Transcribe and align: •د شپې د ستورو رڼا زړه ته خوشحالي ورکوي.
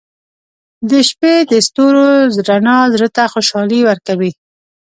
•د 0.89 0.91
شپې 1.09 1.33
د 1.51 1.53
ستورو 1.67 2.05
رڼا 2.49 2.77
زړه 2.93 3.07
ته 3.15 3.23
خوشحالي 3.33 3.79
ورکوي. 3.89 4.31